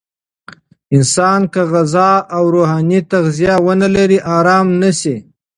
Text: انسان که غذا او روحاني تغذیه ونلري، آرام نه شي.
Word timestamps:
انسان 0.95 1.41
که 1.53 1.61
غذا 1.73 2.09
او 2.35 2.43
روحاني 2.55 2.99
تغذیه 3.11 3.55
ونلري، 3.65 4.19
آرام 4.37 4.67
نه 4.81 4.91
شي. 4.99 5.15